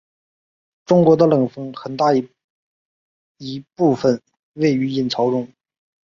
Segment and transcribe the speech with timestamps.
[0.85, 2.07] 中国的冷锋有很大
[3.37, 4.19] 一部分
[4.53, 5.47] 位于隐槽中。